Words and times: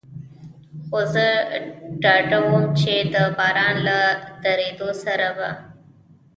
خو 0.85 0.99
زه 1.13 1.27
ډاډه 2.01 2.39
ووم، 2.43 2.65
چې 2.79 2.93
د 3.13 3.15
باران 3.37 3.75
له 3.87 3.99
درېدو 4.43 4.89
سره 5.03 5.27
به. 5.37 5.49